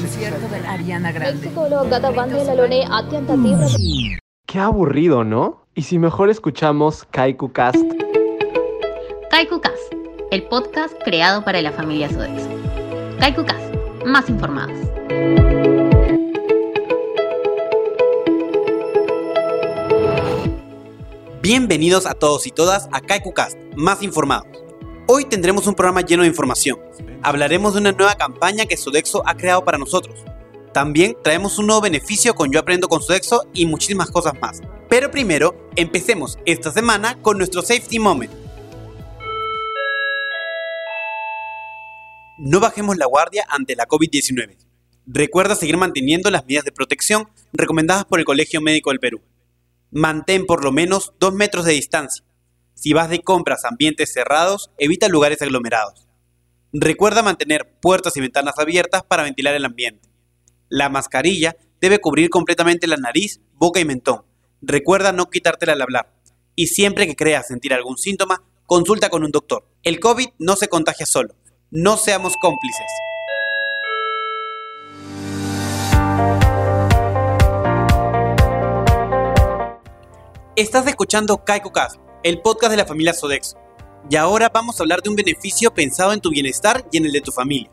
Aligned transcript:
Mm. 0.00 0.04
Qué 4.46 4.58
aburrido, 4.58 5.24
¿no? 5.24 5.66
Y 5.74 5.82
si 5.82 5.98
mejor 5.98 6.30
escuchamos 6.30 7.04
Kaiku 7.10 7.52
Cast. 7.52 7.76
Kaiku 9.30 9.60
Cast, 9.60 9.92
el 10.30 10.44
podcast 10.44 10.94
creado 11.04 11.44
para 11.44 11.60
la 11.60 11.72
familia 11.72 12.08
Sodexo. 12.08 12.48
Kaiku 13.18 13.44
Cast, 13.44 13.74
más 14.06 14.30
informados. 14.30 14.78
Bienvenidos 21.42 22.06
a 22.06 22.14
todos 22.14 22.46
y 22.46 22.50
todas 22.50 22.88
a 22.92 23.02
Kaiku 23.02 23.34
Cast, 23.34 23.58
más 23.76 24.02
informados. 24.02 24.46
Hoy 25.08 25.26
tendremos 25.26 25.66
un 25.66 25.74
programa 25.74 26.00
lleno 26.00 26.22
de 26.22 26.28
información, 26.28 26.78
Hablaremos 27.22 27.74
de 27.74 27.80
una 27.80 27.92
nueva 27.92 28.14
campaña 28.14 28.64
que 28.64 28.78
Sodexo 28.78 29.22
ha 29.26 29.36
creado 29.36 29.62
para 29.62 29.76
nosotros. 29.76 30.24
También 30.72 31.18
traemos 31.22 31.58
un 31.58 31.66
nuevo 31.66 31.82
beneficio 31.82 32.34
con 32.34 32.50
Yo 32.50 32.60
Aprendo 32.60 32.88
con 32.88 33.02
Sodexo 33.02 33.46
y 33.52 33.66
muchísimas 33.66 34.10
cosas 34.10 34.32
más. 34.40 34.62
Pero 34.88 35.10
primero, 35.10 35.68
empecemos 35.76 36.38
esta 36.46 36.72
semana 36.72 37.20
con 37.20 37.36
nuestro 37.36 37.60
Safety 37.60 37.98
Moment. 37.98 38.32
No 42.38 42.58
bajemos 42.58 42.96
la 42.96 43.04
guardia 43.04 43.44
ante 43.50 43.76
la 43.76 43.86
COVID-19. 43.86 44.56
Recuerda 45.06 45.54
seguir 45.54 45.76
manteniendo 45.76 46.30
las 46.30 46.46
medidas 46.46 46.64
de 46.64 46.72
protección 46.72 47.28
recomendadas 47.52 48.06
por 48.06 48.18
el 48.18 48.24
Colegio 48.24 48.62
Médico 48.62 48.90
del 48.90 49.00
Perú. 49.00 49.20
Mantén 49.90 50.46
por 50.46 50.64
lo 50.64 50.72
menos 50.72 51.12
2 51.20 51.34
metros 51.34 51.66
de 51.66 51.72
distancia. 51.72 52.24
Si 52.72 52.94
vas 52.94 53.10
de 53.10 53.20
compras 53.20 53.66
a 53.66 53.68
ambientes 53.68 54.10
cerrados, 54.10 54.70
evita 54.78 55.08
lugares 55.08 55.42
aglomerados. 55.42 56.09
Recuerda 56.72 57.24
mantener 57.24 57.68
puertas 57.80 58.16
y 58.16 58.20
ventanas 58.20 58.54
abiertas 58.58 59.02
para 59.02 59.24
ventilar 59.24 59.54
el 59.54 59.64
ambiente. 59.64 60.08
La 60.68 60.88
mascarilla 60.88 61.56
debe 61.80 61.98
cubrir 61.98 62.30
completamente 62.30 62.86
la 62.86 62.96
nariz, 62.96 63.40
boca 63.54 63.80
y 63.80 63.84
mentón. 63.84 64.22
Recuerda 64.62 65.10
no 65.10 65.30
quitártela 65.30 65.72
al 65.72 65.82
hablar. 65.82 66.14
Y 66.54 66.68
siempre 66.68 67.08
que 67.08 67.16
creas 67.16 67.48
sentir 67.48 67.74
algún 67.74 67.98
síntoma, 67.98 68.44
consulta 68.66 69.08
con 69.08 69.24
un 69.24 69.32
doctor. 69.32 69.66
El 69.82 69.98
COVID 69.98 70.28
no 70.38 70.54
se 70.54 70.68
contagia 70.68 71.06
solo. 71.06 71.34
No 71.72 71.96
seamos 71.96 72.34
cómplices. 72.40 72.86
Estás 80.54 80.86
escuchando 80.86 81.44
KaikuCast, 81.44 81.96
el 82.22 82.42
podcast 82.42 82.70
de 82.70 82.76
la 82.76 82.86
familia 82.86 83.12
Sodexo. 83.12 83.58
Y 84.08 84.16
ahora 84.16 84.50
vamos 84.52 84.78
a 84.78 84.82
hablar 84.82 85.02
de 85.02 85.10
un 85.10 85.16
beneficio 85.16 85.72
pensado 85.74 86.12
en 86.12 86.20
tu 86.20 86.30
bienestar 86.30 86.84
y 86.90 86.96
en 86.96 87.06
el 87.06 87.12
de 87.12 87.20
tu 87.20 87.32
familia. 87.32 87.70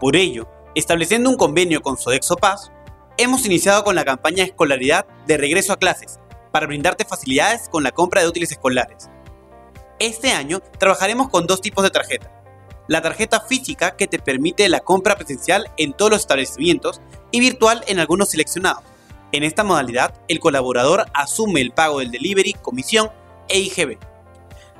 Por 0.00 0.16
ello, 0.16 0.48
estableciendo 0.74 1.30
un 1.30 1.36
convenio 1.36 1.80
con 1.80 1.96
Sodexo 1.96 2.36
Paz, 2.36 2.72
hemos 3.16 3.44
iniciado 3.46 3.84
con 3.84 3.94
la 3.94 4.04
campaña 4.04 4.44
Escolaridad 4.44 5.06
de 5.26 5.36
regreso 5.36 5.72
a 5.72 5.78
clases 5.78 6.18
para 6.50 6.66
brindarte 6.66 7.04
facilidades 7.04 7.68
con 7.68 7.82
la 7.82 7.92
compra 7.92 8.20
de 8.20 8.28
útiles 8.28 8.50
escolares. 8.50 9.08
Este 9.98 10.32
año 10.32 10.60
trabajaremos 10.78 11.28
con 11.28 11.46
dos 11.46 11.60
tipos 11.60 11.84
de 11.84 11.90
tarjeta. 11.90 12.32
La 12.88 13.02
tarjeta 13.02 13.40
física 13.40 13.96
que 13.96 14.08
te 14.08 14.18
permite 14.18 14.68
la 14.68 14.80
compra 14.80 15.16
presencial 15.16 15.70
en 15.76 15.92
todos 15.92 16.10
los 16.10 16.20
establecimientos 16.20 17.00
y 17.30 17.38
virtual 17.38 17.84
en 17.86 18.00
algunos 18.00 18.30
seleccionados. 18.30 18.82
En 19.32 19.44
esta 19.44 19.62
modalidad, 19.62 20.14
el 20.26 20.40
colaborador 20.40 21.06
asume 21.14 21.60
el 21.60 21.70
pago 21.70 22.00
del 22.00 22.10
delivery, 22.10 22.54
comisión 22.54 23.10
e 23.48 23.60
IGB. 23.60 24.09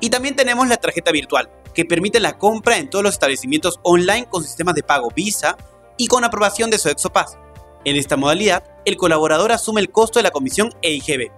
Y 0.00 0.10
también 0.10 0.36
tenemos 0.36 0.68
la 0.68 0.76
tarjeta 0.76 1.12
virtual, 1.12 1.50
que 1.74 1.84
permite 1.84 2.20
la 2.20 2.38
compra 2.38 2.78
en 2.78 2.90
todos 2.90 3.02
los 3.02 3.14
establecimientos 3.14 3.80
online 3.82 4.28
con 4.28 4.42
sistemas 4.42 4.74
de 4.74 4.82
pago 4.82 5.10
Visa 5.14 5.56
y 5.96 6.06
con 6.06 6.24
aprobación 6.24 6.70
de 6.70 6.78
Sodexo 6.78 7.10
Paz. 7.10 7.36
En 7.84 7.96
esta 7.96 8.16
modalidad, 8.16 8.64
el 8.84 8.96
colaborador 8.96 9.52
asume 9.52 9.80
el 9.80 9.90
costo 9.90 10.18
de 10.18 10.24
la 10.24 10.30
comisión 10.30 10.74
e 10.82 10.92
IGB. 10.92 11.30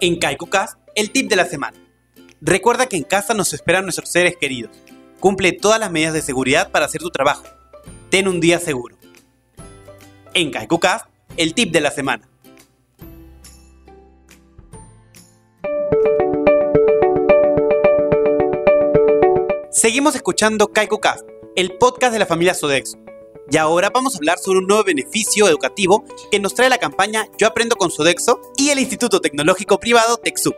En 0.00 0.18
KaikuCast, 0.18 0.76
el 0.94 1.10
tip 1.10 1.30
de 1.30 1.36
la 1.36 1.46
semana. 1.46 1.78
Recuerda 2.42 2.86
que 2.86 2.98
en 2.98 3.04
casa 3.04 3.32
nos 3.32 3.54
esperan 3.54 3.84
nuestros 3.84 4.10
seres 4.10 4.36
queridos. 4.38 4.76
Cumple 5.18 5.52
todas 5.52 5.80
las 5.80 5.90
medidas 5.90 6.12
de 6.12 6.20
seguridad 6.20 6.70
para 6.70 6.84
hacer 6.84 7.00
tu 7.00 7.08
trabajo. 7.08 7.44
Ten 8.10 8.28
un 8.28 8.38
día 8.38 8.60
seguro. 8.60 8.98
En 10.34 10.50
KaikuCast, 10.50 11.06
el 11.36 11.54
tip 11.54 11.72
de 11.72 11.80
la 11.80 11.90
semana. 11.90 12.28
Seguimos 19.70 20.14
escuchando 20.14 20.68
KaikuCast, 20.68 21.24
el 21.56 21.72
podcast 21.72 22.12
de 22.12 22.18
la 22.18 22.26
familia 22.26 22.54
Sodexo. 22.54 22.98
Y 23.50 23.58
ahora 23.58 23.90
vamos 23.92 24.14
a 24.14 24.18
hablar 24.18 24.38
sobre 24.38 24.60
un 24.60 24.66
nuevo 24.66 24.84
beneficio 24.84 25.46
educativo 25.48 26.04
que 26.30 26.40
nos 26.40 26.54
trae 26.54 26.70
la 26.70 26.78
campaña 26.78 27.26
Yo 27.36 27.46
Aprendo 27.46 27.76
con 27.76 27.90
Sodexo 27.90 28.40
y 28.56 28.70
el 28.70 28.78
Instituto 28.78 29.20
Tecnológico 29.20 29.78
Privado 29.78 30.16
TechSoup. 30.16 30.54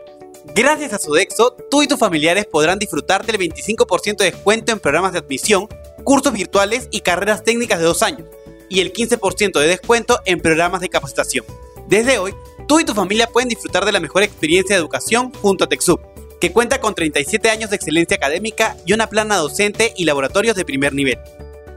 Gracias 0.55 0.93
a 0.93 0.99
Sodexo, 0.99 1.57
tú 1.69 1.83
y 1.83 1.87
tus 1.87 1.99
familiares 1.99 2.45
podrán 2.45 2.79
disfrutar 2.79 3.25
del 3.25 3.37
25% 3.37 4.17
de 4.17 4.31
descuento 4.31 4.71
en 4.71 4.79
programas 4.79 5.11
de 5.11 5.19
admisión, 5.19 5.67
cursos 6.05 6.31
virtuales 6.31 6.87
y 6.91 7.01
carreras 7.01 7.43
técnicas 7.43 7.79
de 7.79 7.85
dos 7.85 8.01
años, 8.03 8.27
y 8.69 8.79
el 8.79 8.93
15% 8.93 9.59
de 9.59 9.67
descuento 9.67 10.19
en 10.25 10.39
programas 10.39 10.81
de 10.81 10.89
capacitación. 10.89 11.45
Desde 11.87 12.19
hoy, 12.19 12.33
tú 12.67 12.79
y 12.79 12.85
tu 12.85 12.93
familia 12.93 13.27
pueden 13.27 13.49
disfrutar 13.49 13.85
de 13.85 13.91
la 13.91 13.99
mejor 13.99 14.23
experiencia 14.23 14.75
de 14.75 14.81
educación 14.81 15.31
junto 15.33 15.63
a 15.63 15.69
TechSoup, 15.69 16.01
que 16.39 16.51
cuenta 16.51 16.81
con 16.81 16.93
37 16.95 17.49
años 17.49 17.69
de 17.69 17.77
excelencia 17.77 18.17
académica 18.17 18.75
y 18.85 18.93
una 18.93 19.07
plana 19.07 19.37
docente 19.37 19.93
y 19.95 20.05
laboratorios 20.05 20.55
de 20.55 20.65
primer 20.65 20.93
nivel. 20.93 21.17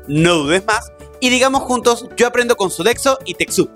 No 0.09 0.35
dudes 0.35 0.65
más 0.67 0.91
y 1.21 1.31
digamos 1.31 1.63
juntos, 1.63 2.09
yo 2.17 2.27
aprendo 2.27 2.57
con 2.57 2.71
Sodexo 2.71 3.19
y 3.25 3.35
TechSoup. 3.35 3.71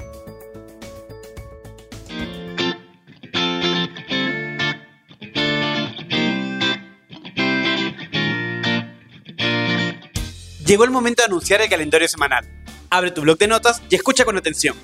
Llegó 10.66 10.84
el 10.84 10.90
momento 10.90 11.22
de 11.22 11.26
anunciar 11.26 11.60
el 11.60 11.68
calendario 11.68 12.08
semanal. 12.08 12.63
Abre 12.94 13.10
tu 13.10 13.22
blog 13.22 13.38
de 13.38 13.48
notas 13.48 13.82
y 13.90 13.96
escucha 13.96 14.24
con 14.24 14.38
atención. 14.38 14.76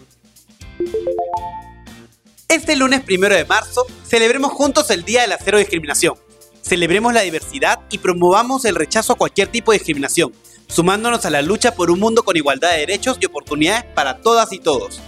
Este 2.49 2.75
lunes 2.75 3.03
primero 3.03 3.37
de 3.37 3.45
marzo 3.45 3.87
celebremos 4.05 4.51
juntos 4.51 4.91
el 4.91 5.05
Día 5.05 5.21
de 5.21 5.29
la 5.29 5.39
Cero 5.39 5.59
Discriminación. 5.59 6.17
Celebremos 6.61 7.15
la 7.15 7.21
diversidad 7.21 7.79
y 7.89 7.99
promovamos 7.99 8.65
el 8.65 8.75
rechazo 8.75 9.13
a 9.13 9.17
cualquier 9.17 9.47
tipo 9.47 9.71
de 9.71 9.79
discriminación, 9.79 10.33
sumándonos 10.67 11.25
a 11.25 11.31
la 11.31 11.41
lucha 11.41 11.77
por 11.77 11.89
un 11.89 12.01
mundo 12.01 12.25
con 12.25 12.37
igualdad 12.37 12.73
de 12.73 12.79
derechos 12.79 13.17
y 13.21 13.27
oportunidades 13.27 13.85
para 13.95 14.19
todas 14.19 14.53
y 14.53 14.59
todos. 14.59 15.01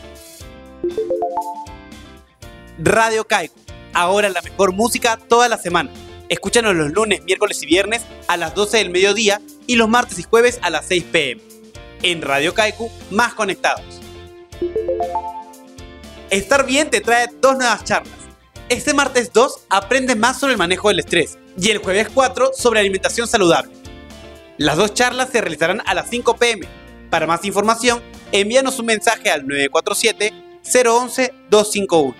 Radio 2.78 3.26
Kaiku, 3.26 3.58
ahora 3.94 4.28
la 4.28 4.42
mejor 4.42 4.70
música 4.70 5.16
toda 5.16 5.48
la 5.48 5.58
semana. 5.58 5.90
Escúchanos 6.28 6.76
los 6.76 6.92
lunes, 6.92 7.24
miércoles 7.24 7.60
y 7.64 7.66
viernes 7.66 8.02
a 8.28 8.36
las 8.36 8.54
12 8.54 8.76
del 8.76 8.90
mediodía 8.90 9.40
y 9.66 9.74
los 9.74 9.88
martes 9.88 10.20
y 10.20 10.22
jueves 10.22 10.60
a 10.62 10.70
las 10.70 10.86
6 10.86 11.04
pm. 11.10 11.61
En 12.02 12.20
Radio 12.20 12.52
Kaiku, 12.52 12.90
más 13.10 13.32
conectados. 13.34 13.84
Estar 16.30 16.66
bien 16.66 16.90
te 16.90 17.00
trae 17.00 17.28
dos 17.40 17.56
nuevas 17.56 17.84
charlas. 17.84 18.12
Este 18.68 18.92
martes 18.94 19.32
2 19.32 19.66
aprende 19.68 20.16
más 20.16 20.40
sobre 20.40 20.54
el 20.54 20.58
manejo 20.58 20.88
del 20.88 20.98
estrés 20.98 21.38
y 21.60 21.70
el 21.70 21.78
jueves 21.78 22.08
4 22.12 22.50
sobre 22.56 22.80
alimentación 22.80 23.28
saludable. 23.28 23.72
Las 24.58 24.76
dos 24.76 24.92
charlas 24.94 25.30
se 25.30 25.40
realizarán 25.40 25.82
a 25.86 25.94
las 25.94 26.10
5 26.10 26.36
pm. 26.36 26.66
Para 27.10 27.26
más 27.26 27.44
información, 27.44 28.00
envíanos 28.32 28.78
un 28.78 28.86
mensaje 28.86 29.30
al 29.30 29.44
947-011-251. 29.44 32.14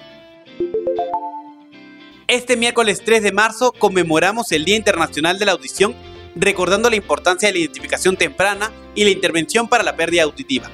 Este 2.29 2.56
miércoles 2.56 3.02
3 3.05 3.23
de 3.23 3.32
marzo 3.32 3.73
conmemoramos 3.73 4.52
el 4.52 4.64
Día 4.64 4.76
Internacional 4.76 5.38
de 5.38 5.46
la 5.46 5.52
Audición, 5.52 5.94
recordando 6.34 6.90
la 6.90 6.96
importancia 6.96 7.49
de 7.49 7.55
la 7.55 7.61
identificación 7.61 8.17
temprana 8.17 8.73
y 8.94 9.05
la 9.05 9.11
intervención 9.11 9.69
para 9.69 9.82
la 9.82 9.96
pérdida 9.96 10.23
auditiva. 10.23 10.70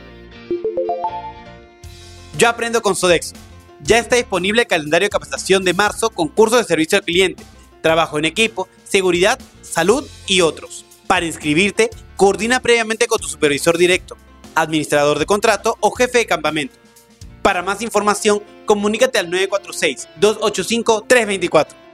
Yo 2.37 2.49
aprendo 2.49 2.83
con 2.83 2.95
Sodexo. 2.95 3.35
Ya 3.81 3.99
está 3.99 4.17
disponible 4.17 4.63
el 4.63 4.69
calendario 4.69 5.07
de 5.07 5.11
capacitación 5.11 5.65
de 5.65 5.75
marzo 5.75 6.11
con 6.11 6.29
cursos 6.29 6.59
de 6.59 6.65
servicio 6.65 6.99
al 6.99 7.05
cliente, 7.05 7.45
trabajo 7.81 8.19
en 8.19 8.25
equipo, 8.25 8.69
seguridad, 8.85 9.39
salud 9.63 10.05
y 10.27 10.41
otros. 10.41 10.85
Para 11.07 11.27
inscribirte, 11.27 11.91
coordina 12.17 12.61
previamente 12.61 13.07
con 13.07 13.21
tu 13.21 13.29
supervisor 13.29 13.79
directo, 13.79 14.17
administrador 14.55 15.19
de 15.19 15.27
contrato 15.27 15.77
o 15.81 15.91
jefe 15.91 16.19
de 16.19 16.27
campamento. 16.27 16.77
Para 17.43 17.63
más 17.63 17.83
información, 17.83 18.43
comunícate 18.67 19.19
al 19.19 19.31
946-285-324. 19.31 21.88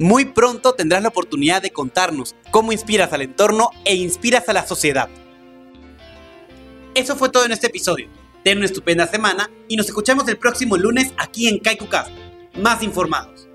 Muy 0.00 0.24
pronto 0.24 0.72
tendrás 0.72 1.02
la 1.02 1.10
oportunidad 1.10 1.60
de 1.60 1.72
contarnos 1.72 2.34
cómo 2.50 2.72
inspiras 2.72 3.12
al 3.12 3.20
entorno 3.20 3.68
e 3.84 3.96
inspiras 3.96 4.48
a 4.48 4.54
la 4.54 4.66
sociedad. 4.66 5.10
Eso 6.94 7.16
fue 7.16 7.28
todo 7.28 7.44
en 7.44 7.52
este 7.52 7.66
episodio. 7.66 8.08
Ten 8.42 8.56
una 8.56 8.64
estupenda 8.64 9.06
semana 9.06 9.50
y 9.68 9.76
nos 9.76 9.88
escuchamos 9.88 10.26
el 10.28 10.38
próximo 10.38 10.78
lunes 10.78 11.12
aquí 11.18 11.48
en 11.48 11.58
Kaikucast. 11.58 12.10
Más 12.54 12.82
informados. 12.82 13.49